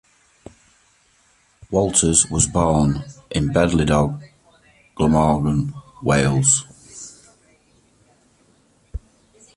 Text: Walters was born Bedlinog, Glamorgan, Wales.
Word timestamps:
Walters 1.69 2.27
was 2.31 2.47
born 2.47 3.03
Bedlinog, 3.29 4.23
Glamorgan, 4.95 5.75
Wales. 6.01 6.65